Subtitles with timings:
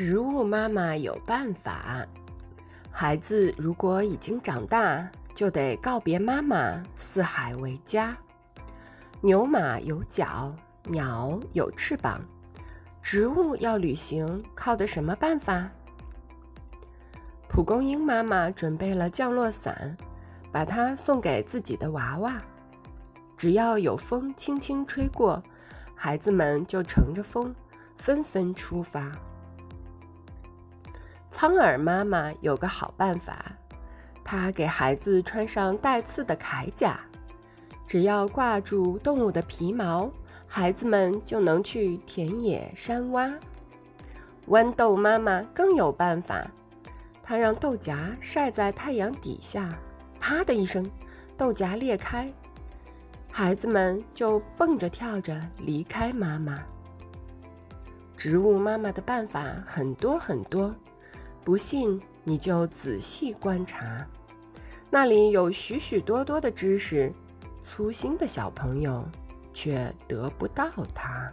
[0.00, 2.06] 植物妈妈有办法。
[2.88, 8.16] 孩子如果已经长大，就得告别妈妈，四海为家。
[9.20, 12.20] 牛马有脚，鸟有翅膀，
[13.02, 15.68] 植物要旅行，靠的什么办法？
[17.48, 19.96] 蒲公英妈妈准备了降落伞，
[20.52, 22.40] 把它送给自己的娃娃。
[23.36, 25.42] 只要有风轻轻吹过，
[25.96, 27.52] 孩子们就乘着风，
[27.96, 29.10] 纷纷出发。
[31.30, 33.52] 苍耳妈妈有个好办法，
[34.24, 36.98] 她给孩子穿上带刺的铠甲，
[37.86, 40.10] 只要挂住动物的皮毛，
[40.46, 43.32] 孩子们就能去田野山洼。
[44.48, 46.44] 豌豆妈妈更有办法，
[47.22, 49.78] 她让豆荚晒在太阳底下，
[50.18, 50.90] 啪的一声，
[51.36, 52.32] 豆荚裂开，
[53.30, 56.62] 孩子们就蹦着跳着离开妈妈。
[58.16, 60.74] 植物妈妈的办法很多很多。
[61.48, 64.06] 不信，你就仔细观察，
[64.90, 67.10] 那里有许许多多的知识，
[67.64, 69.02] 粗心的小朋友
[69.54, 71.32] 却得不到它。